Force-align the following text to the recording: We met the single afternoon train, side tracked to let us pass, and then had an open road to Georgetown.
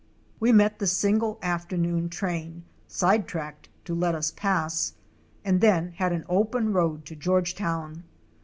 We 0.39 0.51
met 0.51 0.79
the 0.79 0.87
single 0.87 1.37
afternoon 1.43 2.09
train, 2.09 2.63
side 2.87 3.27
tracked 3.27 3.69
to 3.85 3.93
let 3.93 4.15
us 4.15 4.31
pass, 4.31 4.93
and 5.45 5.61
then 5.61 5.91
had 5.91 6.11
an 6.11 6.25
open 6.27 6.73
road 6.73 7.05
to 7.05 7.15
Georgetown. 7.15 8.03